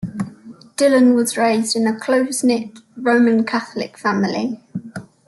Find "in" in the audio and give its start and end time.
1.75-1.85